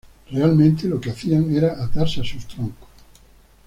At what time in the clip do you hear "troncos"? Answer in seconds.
2.47-2.89